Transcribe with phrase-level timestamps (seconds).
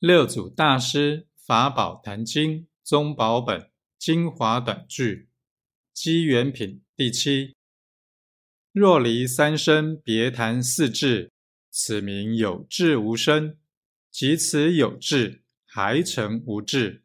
[0.00, 5.28] 六祖大师法宝坛经宗宝本精华短句
[5.92, 7.56] 机缘品第七。
[8.70, 11.32] 若离三生，别谈四智，
[11.72, 13.56] 此名有智无生；
[14.12, 17.02] 即此有智，还成无智。